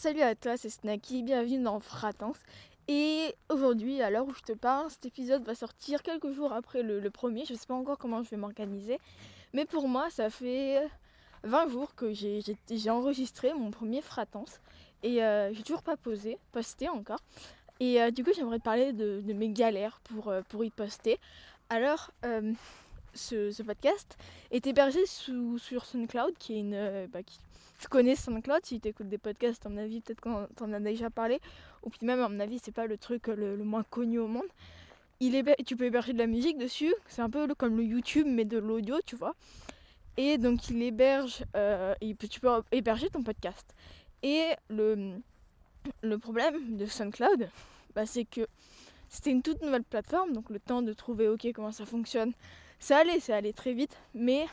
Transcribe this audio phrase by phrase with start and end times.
[0.00, 2.38] Salut à toi, c'est Snacky, bienvenue dans Fratance.
[2.86, 6.84] Et aujourd'hui, à l'heure où je te parle, cet épisode va sortir quelques jours après
[6.84, 7.44] le, premier.
[7.44, 9.00] Je ne sais pas encore comment je vais m'organiser.
[9.54, 10.88] Mais pour moi, ça fait
[11.42, 14.60] 20 jours que j'ai enregistré mon premier Fratance.
[15.02, 17.18] Et euh, j'ai toujours pas posé, posté encore.
[17.80, 21.18] Et euh, du coup, j'aimerais te parler de, mes galères pour, euh, y poster.
[21.70, 22.12] Alors,
[23.14, 24.16] ce, podcast
[24.52, 27.08] est hébergé sur SoundCloud, qui est une.
[27.12, 27.18] Bah,
[27.78, 30.80] tu connais SoundCloud, si tu écoutes des podcasts, à mon avis, peut-être qu'on t'en as
[30.80, 31.40] déjà parlé,
[31.82, 34.46] ou puis même, à mon avis, c'est pas le truc le, moins connu au monde.
[35.20, 38.26] Il est, tu peux héberger de la musique dessus, c'est un peu comme le YouTube,
[38.28, 39.34] mais de l'audio, tu vois.
[40.16, 41.94] Et donc, il héberge, euh,
[42.28, 43.74] tu peux héberger ton podcast.
[44.24, 45.20] Et le,
[46.02, 47.48] le problème de SoundCloud,
[47.94, 48.46] bah, c'est que
[49.08, 52.32] c'était une toute nouvelle plateforme, donc le temps de trouver, ok, comment ça fonctionne,
[52.80, 54.46] ça allait, ça allait très vite, mais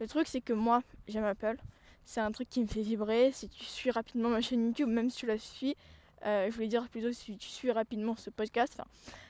[0.00, 1.56] le truc, c'est que moi, j'aime Apple
[2.06, 3.32] c'est un truc qui me fait vibrer.
[3.32, 5.76] Si tu suis rapidement ma chaîne YouTube, même si tu la suis,
[6.24, 8.80] euh, je voulais dire plutôt si tu suis rapidement ce podcast,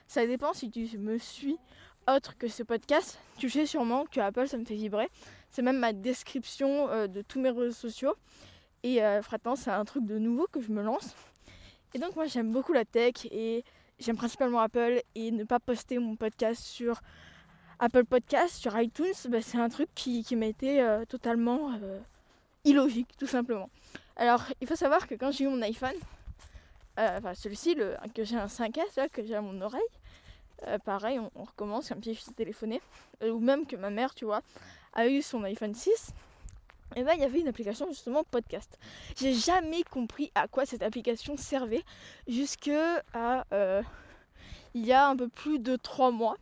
[0.06, 1.58] ça dépend si tu me suis
[2.06, 5.08] autre que ce podcast, tu sais sûrement que Apple ça me fait vibrer.
[5.50, 8.14] C'est même ma description euh, de tous mes réseaux sociaux.
[8.83, 9.20] Et euh,
[9.56, 11.16] c'est un truc de nouveau que je me lance.
[11.94, 13.64] Et donc moi j'aime beaucoup la tech et
[13.98, 17.00] j'aime principalement Apple et ne pas poster mon podcast sur
[17.78, 21.72] Apple Podcast, sur iTunes, bah, c'est un truc qui, qui m'a été euh, totalement
[22.67, 23.70] illogique, tout simplement.
[24.17, 25.95] Alors, il faut savoir que quand j'ai eu mon iPhone,
[26.98, 27.77] euh, enfin celui-ci,
[28.14, 29.81] que j'ai un 5S, là, que j'ai à mon oreille,
[30.67, 32.81] euh, pareil, on, recommence comme si je téléphoné.
[33.23, 34.41] Euh, ou même que ma mère, tu vois,
[34.95, 36.12] a eu son iPhone 6.
[36.95, 38.78] Et ben il y avait une application justement podcast.
[39.17, 41.83] J'ai jamais compris à quoi cette application servait
[42.28, 42.70] jusque
[44.75, 46.36] il y a un peu plus de 3 mois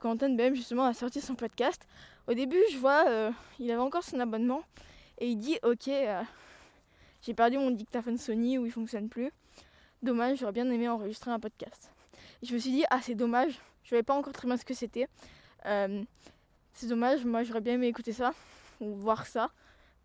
[0.00, 1.86] quand NBM justement a sorti son podcast.
[2.26, 4.64] Au début, je vois, il avait encore son abonnement
[5.18, 6.22] et il dit Ok, euh,
[7.22, 9.30] j'ai perdu mon dictaphone Sony où il fonctionne plus.
[10.02, 11.90] Dommage, j'aurais bien aimé enregistrer un podcast.
[12.42, 14.74] je me suis dit Ah, c'est dommage, je savais pas encore très bien ce que
[14.74, 15.08] c'était.
[15.66, 16.02] Euh,
[16.72, 18.34] c'est dommage, moi j'aurais bien aimé écouter ça
[18.80, 19.50] ou voir ça.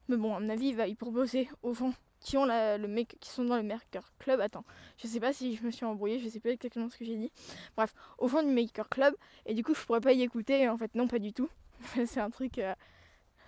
[0.08, 3.18] Mais bon, à mon avis, il va y proposer au fond qui ont le mec
[3.20, 4.40] qui sont dans le Maker Club.
[4.40, 4.64] Attends,
[4.98, 7.18] je sais pas si je me suis embrouillée, je sais pas exactement ce que j'ai
[7.18, 7.32] dit.
[7.76, 9.16] Bref, au fond du Maker Club,
[9.46, 11.50] et du coup je pourrais pas y écouter, en fait non pas du tout.
[12.06, 12.74] c'est un truc euh,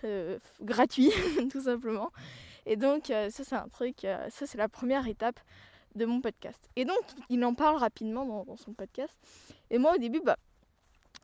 [0.04, 1.12] euh, gratuit,
[1.52, 2.12] tout simplement.
[2.66, 5.40] Et donc, euh, ça, c'est un truc, euh, ça, c'est la première étape
[5.96, 6.70] de mon podcast.
[6.76, 9.16] Et donc, il en parle rapidement dans, son podcast.
[9.70, 10.38] Et moi, au début, bah,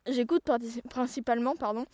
[0.07, 0.44] j'écoute
[0.89, 1.85] principalement pardon,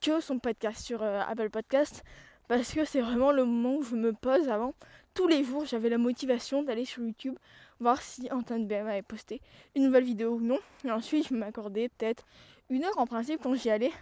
[0.00, 2.02] que son podcast sur Apple Podcast
[2.48, 4.74] parce que c'est vraiment le moment où je me pose avant.
[5.14, 7.36] Tous les jours, j'avais la motivation d'aller sur YouTube
[7.80, 9.40] voir si Antoine BM avait posté
[9.74, 10.58] une nouvelle vidéo ou non.
[10.84, 12.24] Et ensuite, je m'accordais peut-être
[12.70, 13.92] une heure en principe quand j'y allais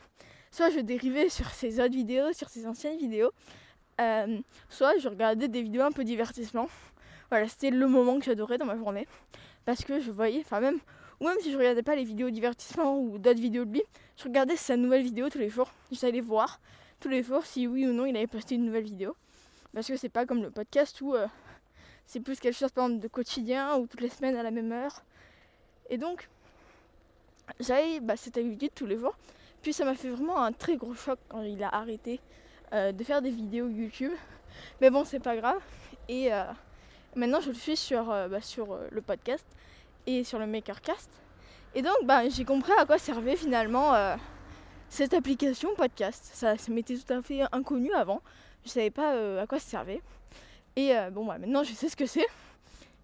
[0.53, 3.33] soit je dérivais sur ses autres vidéos, sur ses anciennes vidéos,
[4.01, 6.69] euh, soit je regardais des vidéos un peu divertissement.
[7.31, 9.09] Voilà, c'était le moment que j'adorais dans ma journée.
[9.65, 10.79] Parce que je voyais, enfin même,
[11.21, 13.83] ou même si je regardais pas les vidéos divertissement ou d'autres vidéos de lui,
[14.17, 15.73] je regardais sa nouvelle vidéo tous les jours.
[15.91, 16.61] J'allais voir
[17.01, 19.17] tous les jours si oui ou non il avait posté une nouvelle vidéo.
[19.73, 21.27] Parce que c'est pas comme le podcast où euh,
[22.07, 25.03] c'est plus quelque chose de quotidien ou toutes les semaines à la même heure.
[25.89, 26.29] Et donc,
[27.61, 29.17] j'avais bah, cette habitude tous les jours
[29.63, 32.21] puis ça m'a fait vraiment un très gros choc quand il a arrêté
[32.73, 34.13] euh, de faire des vidéos YouTube.
[34.81, 35.61] Mais bon, c'est pas grave.
[36.09, 36.45] Et euh,
[37.15, 38.39] maintenant, je le suis sur, euh, bah,
[38.91, 39.47] le podcast
[40.07, 41.11] et sur le Makercast.
[41.75, 43.95] Et donc, bah, j'ai compris à quoi servait finalement
[44.91, 46.31] cette application podcast.
[46.35, 48.21] Ça, ça m'était tout à fait inconnu avant.
[48.65, 50.03] Je savais pas à quoi ça servait.
[50.77, 52.27] Et bon, bah, maintenant, je sais ce que c'est.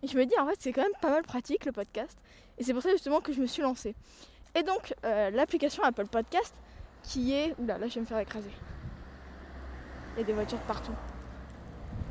[0.03, 2.19] Et je me dis, en fait, c'est quand même pas mal pratique le podcast.
[2.59, 3.95] Et c'est pour ça justement que je me suis lancée.
[4.55, 6.55] Et donc, euh, l'application Apple Podcast,
[7.03, 7.55] qui est.
[7.59, 8.51] Oula, là, je vais me faire écraser.
[10.15, 10.95] Il y a des voitures partout.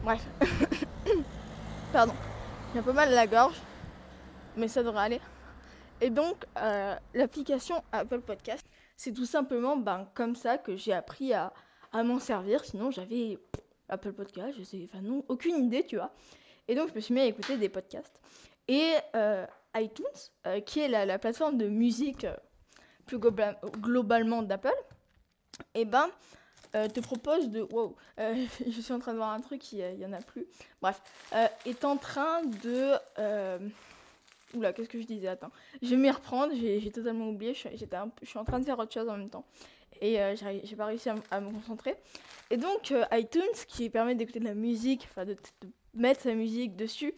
[0.03, 0.25] Bref.
[1.93, 2.13] Pardon.
[2.73, 3.59] J'ai un peu mal à la gorge,
[4.55, 5.21] mais ça devrait aller.
[6.01, 8.65] Et donc, euh, l'application Apple Podcast,
[8.95, 11.51] c'est tout simplement ben, comme ça que j'ai appris à,
[11.93, 12.63] m'en servir.
[12.65, 13.39] Sinon, j'avais
[13.89, 16.11] Apple Podcast, je enfin non, aucune idée, tu vois.
[16.67, 18.19] Et donc, je me suis mis à écouter des podcasts.
[18.67, 19.45] Et euh,
[19.75, 20.05] iTunes,
[20.45, 22.35] euh, qui est la, plateforme de musique euh,
[23.05, 24.73] plus globalement d'Apple,
[25.73, 26.09] et eh ben
[26.73, 27.61] te propose de.
[27.61, 30.45] Wow, je suis en train de voir un truc, il n'y en a plus.
[30.81, 31.01] Bref,
[31.65, 32.93] est en train de.
[34.53, 38.37] Oula, qu'est-ce que je disais Attends, je vais m'y reprendre, j'ai totalement oublié, je, suis
[38.37, 39.45] en train de faire autre chose en même temps.
[40.01, 41.95] Et j'ai pas réussi à, me concentrer.
[42.51, 45.35] Et donc, iTunes, qui permet d'écouter de la musique, enfin de,
[45.97, 47.13] mettre sa musique dessus,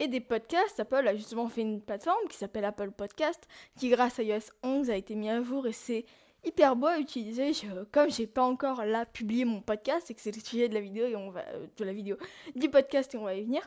[0.00, 0.80] et des podcasts.
[0.80, 4.90] Apple a justement fait une plateforme qui s'appelle Apple Podcast, qui grâce à iOS 11
[4.90, 6.04] a été mis à jour et c'est
[6.42, 7.52] hyper beau à utiliser.
[7.52, 10.74] Je, comme j'ai pas encore là publié mon podcast et que c'est le sujet de
[10.74, 12.16] la vidéo et on va euh, de la vidéo
[12.56, 13.62] du podcast et on va y venir.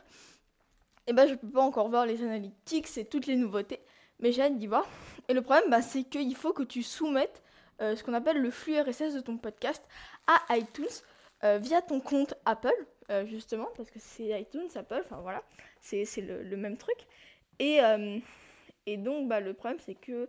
[1.06, 3.80] et bah je peux pas encore voir les analytics et toutes les nouveautés,
[4.18, 4.86] mais j'ai hâte d'y voir.
[5.28, 7.42] Et le problème, bah, c'est qu'il faut que tu soumettes
[7.80, 9.82] euh, ce qu'on appelle le flux RSS de ton podcast
[10.26, 10.86] à iTunes
[11.44, 15.42] euh, via ton compte Apple, euh, justement, parce que c'est iTunes, Apple, enfin voilà,
[15.80, 16.96] c'est le, le, même truc.
[17.58, 17.78] Et,
[18.86, 20.28] et donc, bah, le problème, c'est que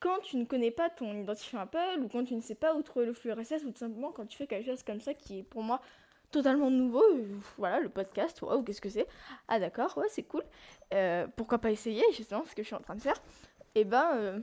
[0.00, 2.82] quand tu ne connais pas ton identifiant Apple, ou quand tu ne sais pas où
[2.82, 5.38] trouver le flux RSS, ou tout simplement quand tu fais quelque chose comme ça qui
[5.38, 5.80] est pour moi
[6.30, 7.04] totalement nouveau,
[7.56, 9.06] voilà, le podcast, waouh, qu'est-ce que c'est?
[9.48, 10.44] Ah d'accord, ouais, c'est cool.
[11.36, 13.16] pourquoi pas essayer, justement, ce que je suis en train de faire?
[13.74, 14.42] Et eh ben,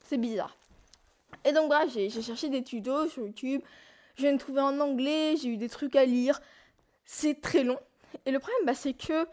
[0.00, 0.56] c'est bizarre.
[1.44, 3.62] Et donc voilà, j'ai cherché des tutos sur YouTube,
[4.16, 6.40] je viens de trouver en anglais, j'ai eu des trucs à lire.
[7.10, 7.78] C'est très long.
[8.26, 9.26] Et le problème, bah, c'est que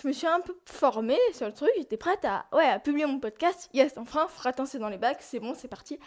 [0.00, 3.06] je me suis un peu formée sur le truc, j'étais prête à, ouais, à publier
[3.06, 3.70] mon podcast.
[3.72, 5.98] Yes, enfin, fratin, c'est dans les bacs, c'est bon, c'est parti.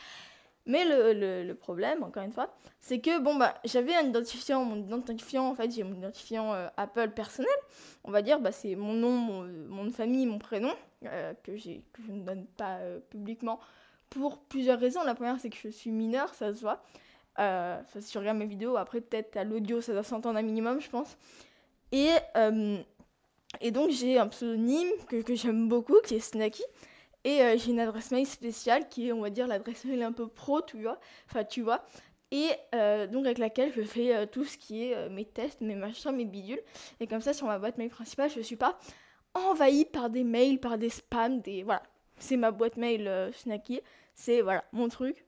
[0.67, 5.47] Mais le, problème, encore une fois, c'est que bon bah j'avais un identifiant, mon identifiant
[5.47, 7.49] en fait j'ai mon identifiant euh, Apple personnel,
[8.03, 10.73] on va dire bah c'est mon nom, mon, famille, mon prénom
[11.05, 11.79] euh, que je
[12.09, 13.59] ne donne pas euh, publiquement
[14.09, 15.03] pour plusieurs raisons.
[15.03, 16.83] La première, c'est que je suis mineure, ça se voit.
[17.39, 20.79] Euh, si tu regardes mes vidéos, après, peut-être à l'audio, ça doit s'entendre un minimum,
[20.81, 21.17] je pense.
[21.91, 22.77] Et, euh,
[23.71, 26.63] donc, j'ai un pseudonyme que, j'aime beaucoup, qui est Snacky.
[27.23, 30.11] Et euh, j'ai une adresse mail spéciale qui est, on va dire, l'adresse mail un
[30.11, 30.99] peu pro, tu vois.
[31.29, 31.85] Enfin, tu vois.
[32.31, 32.49] Et
[33.09, 36.59] donc, avec laquelle je fais tout ce qui est mes tests, mes machins, mes bidules.
[36.99, 38.77] Et comme ça, sur ma boîte mail principale, je ne suis pas
[39.33, 41.63] envahie par des mails, par des spams, des.
[41.63, 41.83] Voilà
[42.19, 43.79] c'est ma boîte mail Snacky.
[44.13, 45.26] C'est voilà, mon truc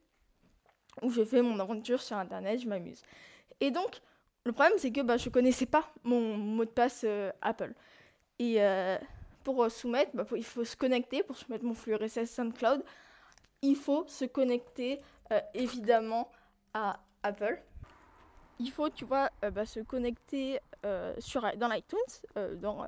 [1.01, 3.01] où je fais mon aventure sur internet, je m'amuse.
[3.59, 4.01] Et donc,
[4.45, 7.73] le problème c'est que bah, je connaissais pas mon mot de passe euh, Apple.
[8.39, 8.97] Et euh,
[9.43, 12.83] pour soumettre, bah, il faut se connecter, pour soumettre mon flux RSS SoundCloud,
[13.61, 14.99] il faut se connecter
[15.53, 16.31] évidemment
[16.73, 17.61] à Apple.
[18.57, 22.57] Il faut, tu vois, bah, se connecter dans iTunes.
[22.61, 22.87] dans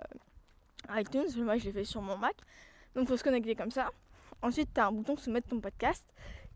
[0.96, 2.36] iTunes, moi je l'ai fait sur mon Mac.
[2.96, 3.92] Donc il faut se connecter comme ça.
[4.42, 6.06] Ensuite, tu as un bouton soumettre ton podcast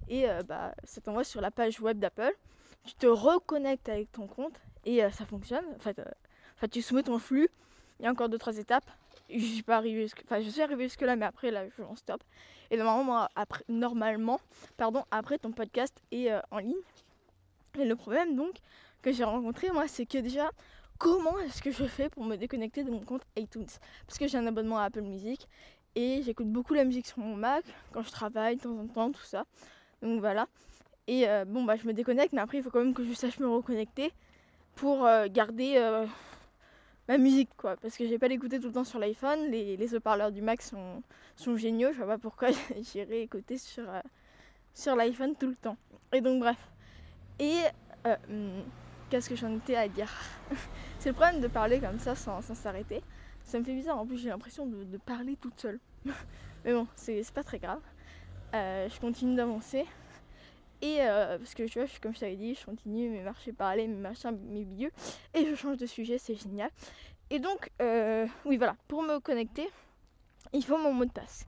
[0.07, 2.33] et euh, bah, ça t'envoie sur la page web d'Apple.
[2.85, 5.65] Tu te reconnectes avec ton compte et euh, ça fonctionne.
[5.87, 7.49] Euh, tu soumets ton flux.
[7.99, 8.85] Il y a encore deux trois étapes.
[9.29, 12.23] Je suis pas arrivé enfin je suis jusque là, mais après là je en stop.
[12.69, 14.39] Et normalement, après, normalement,
[14.77, 16.75] pardon, après ton podcast est en ligne.
[17.79, 18.55] Et le problème donc
[19.01, 20.51] que j'ai rencontré moi, c'est que déjà
[20.97, 23.67] comment est-ce que je fais pour me déconnecter de mon compte iTunes?
[24.07, 25.47] Parce que j'ai un abonnement à Apple Music
[25.95, 29.11] et j'écoute beaucoup la musique sur mon Mac quand je travaille de temps en temps,
[29.11, 29.45] tout ça.
[30.01, 30.47] Donc voilà.
[31.07, 33.13] Et euh, bon, bah je me déconnecte, mais après il faut quand même que je
[33.13, 34.11] sache me reconnecter
[34.75, 36.05] pour euh, garder euh,
[37.07, 37.77] ma musique, quoi.
[37.77, 39.51] Parce que j'ai pas l'écouter tout le temps sur l'iPhone.
[39.51, 41.03] Les, haut-parleurs du Mac sont,
[41.55, 41.91] géniaux.
[41.93, 42.49] Je vois pas pourquoi
[42.81, 43.85] j'irai écouter sur,
[44.95, 45.77] l'iPhone tout le temps.
[46.11, 46.57] Et donc, bref.
[47.39, 47.59] Et
[48.05, 48.61] hmm,
[49.09, 50.11] qu'est-ce que j'en étais à dire?
[50.99, 53.03] C'est le problème de parler comme ça sans s'arrêter.
[53.45, 55.79] Ça me fait bizarre, en plus j'ai l'impression de, parler toute seule.
[56.65, 57.81] Mais bon, c'est pas très grave.
[58.55, 59.85] Euh, je continue d'avancer.
[60.81, 63.85] Et euh, parce que tu vois, comme je t'avais dit, je continue mes marchés parler,
[63.85, 64.91] mes machins, mes milieux.
[65.33, 66.69] Et je change de sujet, c'est génial.
[67.29, 69.67] Et donc, euh, oui, voilà, pour me connecter,
[70.53, 71.45] il faut mon mot de passe.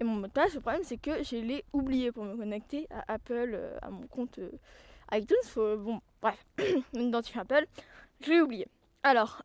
[0.00, 2.86] Et mon mot de passe, le problème, c'est que je l'ai oublié pour me connecter
[2.90, 4.40] à Apple, à mon compte
[5.12, 5.36] iTunes.
[5.56, 6.42] Bon, bref,
[6.94, 7.66] mon identifiant Apple,
[8.22, 8.68] je l'ai oublié.
[9.02, 9.42] Alors,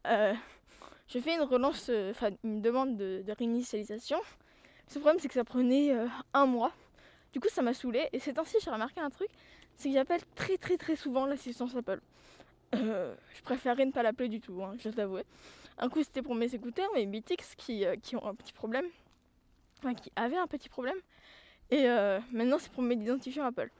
[1.07, 4.19] j'ai fait une relance, enfin une demande de, réinitialisation.
[4.93, 5.91] Le problème, c'est que ça prenait
[6.33, 6.71] un mois.
[7.33, 8.07] Du coup, ça m'a saoulé.
[8.13, 9.29] Et ces temps-ci, j'ai remarqué un truc
[9.75, 11.99] c'est que j'appelle très très très souvent l'assistance Apple.
[12.75, 15.23] Euh, je préférerais ne pas l'appeler du tout, hein, je dois t'avouer.
[15.77, 18.85] Un coup, c'était pour mes écouteurs, mes Bitix qui, qui ont un petit problème.
[19.79, 20.97] Enfin, qui avaient un petit problème.
[21.71, 21.87] Et
[22.31, 23.71] maintenant, c'est pour mes identifiants Apple.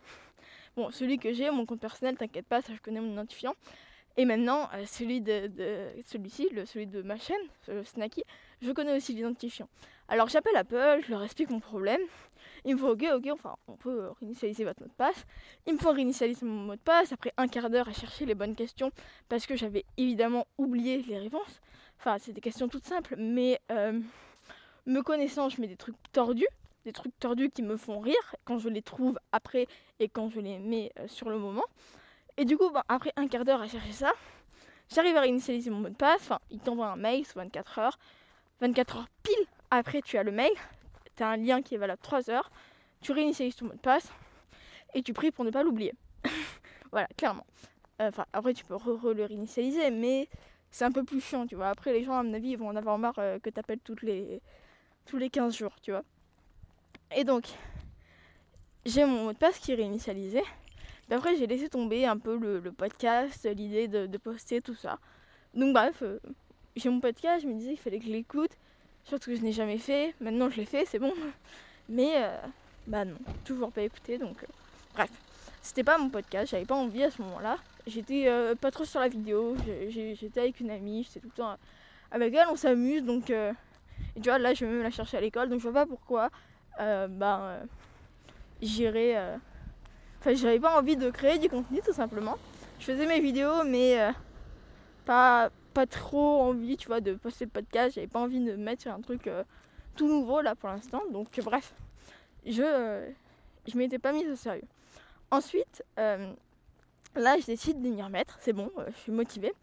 [0.76, 3.54] Bon, celui que j'ai, mon compte personnel, t'inquiète pas, ça je connais mon identifiant.
[4.18, 5.50] Et maintenant, euh, celui de,
[6.06, 7.42] celui-ci, le, celui de ma chaîne,
[7.84, 8.24] Snacky,
[8.62, 9.68] je connais aussi l'identifiant.
[10.14, 12.00] Alors j'appelle Apple, je leur explique mon problème.
[12.66, 15.26] Il me faut ok, ok, enfin on peut réinitialiser votre mot de passe.
[15.66, 18.36] Il me faut réinitialiser mon mot de passe après un quart d'heure à chercher les
[18.36, 18.92] bonnes questions
[19.28, 21.62] parce que j'avais évidemment oublié les réponses.
[21.98, 24.00] Enfin, c'est des questions toutes simples, mais euh,
[24.86, 26.46] me connaissant, je mets des trucs tordus,
[26.86, 29.66] des trucs tordus qui me font rire quand je les trouve après
[30.00, 31.66] et quand je les mets euh, sur le moment.
[32.38, 34.12] Et du coup, bah, après un quart d'heure à chercher ça,
[34.94, 36.22] j'arrive à réinitialiser mon mot de passe.
[36.22, 37.98] Enfin, il t'envoie un mail sous 24 heures.
[38.62, 40.52] 24 heures pile après, tu as le mail.
[41.16, 42.52] Tu as un lien qui est valable 3 heures.
[43.02, 44.12] Tu réinitialises ton mot de passe
[44.94, 45.94] et tu pries pour ne pas l'oublier.
[46.92, 47.46] voilà, clairement.
[48.00, 48.76] Enfin, après, tu peux
[49.14, 50.28] le réinitialiser, mais
[50.72, 51.70] c'est un peu plus chiant, tu vois.
[51.70, 54.02] Après, les gens, à mon avis, vont en avoir marre euh, que tu appelles toutes
[54.02, 54.42] les,
[55.06, 56.04] tous les 15 jours, tu vois.
[57.16, 57.46] Et donc,
[58.86, 60.44] j'ai mon mot de passe qui est réinitialisé
[61.14, 65.00] après, j'ai laissé tomber un peu le, podcast, l'idée de, poster tout ça.
[65.54, 66.20] Donc, bref, euh,
[66.76, 68.52] j'ai mon podcast, je me disais qu'il fallait que je l'écoute.
[69.10, 70.14] Chose que je n'ai jamais fait.
[70.20, 71.14] Maintenant je l'ai fait, c'est bon.
[71.90, 72.38] Mais euh,
[72.88, 74.18] bah non, toujours pas écouté.
[74.18, 74.48] Donc euh,
[74.94, 75.10] bref,
[75.62, 77.58] c'était pas mon podcast, j'avais pas envie à ce moment-là.
[77.88, 79.56] J'étais euh, pas trop sur la vidéo,
[79.90, 81.58] j'étais avec une amie, j'étais tout le temps
[82.12, 83.04] avec elle, on s'amuse.
[83.04, 83.54] Donc et
[84.16, 86.30] tu vois, là je vais même la chercher à l'école, donc je vois pas pourquoi
[86.78, 87.60] bah,
[88.62, 89.38] j'irais.
[90.20, 92.38] Enfin, j'avais pas envie de créer du contenu tout simplement.
[92.80, 93.98] Je faisais mes vidéos, mais
[95.06, 97.96] pas, pas trop envie, tu vois, de poster le podcast.
[97.96, 99.28] J'avais pas envie de mettre sur un truc
[99.96, 101.02] tout nouveau là pour l'instant.
[101.12, 101.74] Donc bref,
[102.46, 103.10] je, euh,
[103.68, 104.64] je m'étais pas mise au sérieux.
[105.32, 106.32] Ensuite, euh,
[107.16, 109.54] là je décide de m'y remettre, c'est bon, euh, je suis motivée.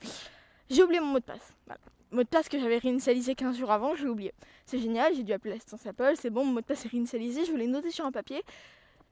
[0.69, 1.55] J'ai oublié mon mot de passe.
[1.67, 1.81] Voilà.
[2.13, 4.35] Mot de passe que j'avais réinitialisé 15 jours avant, j'ai oublié.
[4.67, 7.45] C'est génial, j'ai dû appeler l'assistance Apple, c'est bon, mon mot de passe est réinitialisé,
[7.45, 8.43] je l'ai noté sur un papier.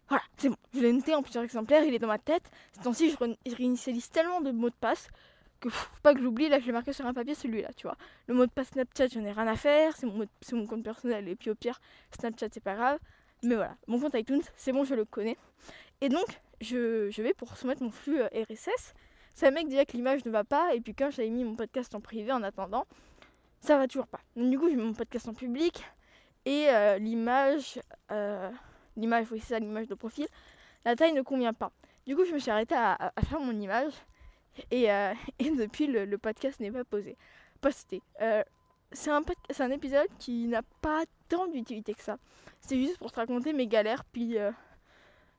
[0.09, 2.45] Voilà, c'est bon, je l'ai noté en plusieurs exemplaires, il est dans ma tête.
[2.73, 5.09] Ces temps-ci, je réinitialise tellement de mots de passe
[5.61, 7.97] que faut pas que j'oublie, là je l'ai marqué sur un papier celui-là, tu vois.
[8.27, 11.29] Le mot de passe Snapchat, j'en ai rien à faire, c'est mon, mon compte personnel
[11.29, 11.81] et puis au pire,
[12.19, 12.99] Snapchat c'est pas grave.
[13.43, 15.37] Mais voilà, mon compte iTunes, c'est bon, je le connais.
[16.01, 16.27] Et donc,
[16.61, 18.95] je, je vais pour soumettre mon flux euh, RSS.
[19.35, 21.95] Ça mec déjà que l'image ne va pas, et puis quand j'avais mis mon podcast
[21.95, 22.87] en privé en attendant,
[23.61, 24.21] ça va toujours pas.
[24.35, 25.85] Donc du coup, j'ai mis mon podcast en public,
[26.45, 27.79] et euh, l'image,
[28.11, 28.51] euh,
[28.97, 30.27] l'image, oui c'est ça, l'image de profil,
[30.85, 31.71] la taille ne convient pas.
[32.05, 33.93] Du coup, je me suis arrêtée à, à faire mon image,
[34.71, 37.17] et, euh, et depuis, le, podcast n'est pas posé.
[37.61, 38.03] Posté.
[38.21, 38.43] Euh,
[38.93, 42.19] c'est un, épisode qui n'a pas tant d'utilité que ça.
[42.61, 44.51] C'est juste pour te raconter mes galères, puis euh,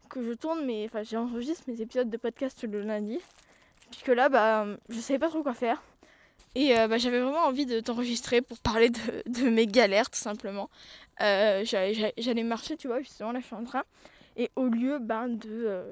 [0.09, 3.19] que je tourne, mes, enfin j'enregistre mes épisodes de podcast le lundi.
[3.89, 5.81] Puisque là, bah, je savais pas trop quoi faire.
[6.53, 10.69] Et bah, j'avais vraiment envie de t'enregistrer pour parler de, mes galères, tout simplement.
[11.19, 13.83] J'allais marcher, tu vois, justement, là je suis en train.
[14.35, 15.27] Et au lieu ben,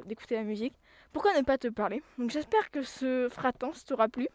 [0.06, 0.74] d'écouter la musique,
[1.18, 2.04] pourquoi ne pas te parler?
[2.28, 4.28] J'espère que ce fratance t'aura plu,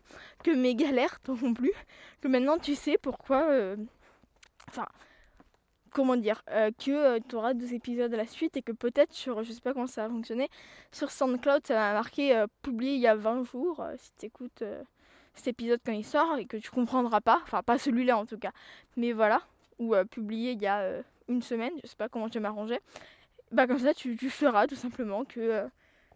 [0.43, 1.71] que mes galères t'auront plu,
[2.21, 3.49] que maintenant tu sais pourquoi...
[3.51, 3.77] Euh,
[4.69, 4.89] enfin,
[5.93, 9.13] comment dire euh, Que euh, tu auras deux épisodes à la suite et que peut-être
[9.13, 9.45] sur...
[9.45, 10.49] Je sais pas comment ça va fonctionner.
[10.91, 14.65] Sur SoundCloud, ça va marquer publié il y a 20 jours, si tu écoutes
[15.35, 17.39] cet épisode quand il sort et que tu comprendras pas.
[17.45, 18.51] Enfin, pas celui-là en tout cas.
[18.97, 19.41] Mais voilà.
[19.79, 22.81] Ou publié il y a une semaine, je sais pas comment je m'arranger.
[23.53, 25.69] Bah comme ça, tu feras tout simplement que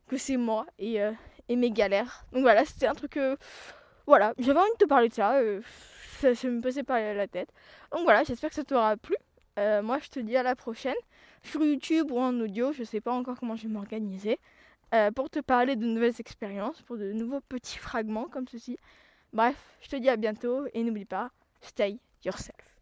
[0.08, 1.12] que c'est moi et, euh,
[1.48, 2.24] et, mes galères.
[2.32, 3.16] Donc voilà, c'était un truc.
[3.16, 3.36] Euh,
[4.06, 5.36] voilà, j'avais envie de te parler de ça.
[5.36, 5.60] Euh,
[6.20, 7.52] ça, me passait par la tête.
[7.92, 9.16] Donc voilà, j'espère que ça t'aura plu.
[9.56, 10.96] moi, je te dis à la prochaine
[11.42, 12.72] sur YouTube ou en audio.
[12.72, 14.38] Je sais pas encore comment je vais m'organiser.
[15.14, 18.78] pour te parler de nouvelles expériences, pour de nouveaux petits fragments comme ceci.
[19.32, 22.75] Bref, je te dis à bientôt et n'oublie pas, stay yourself.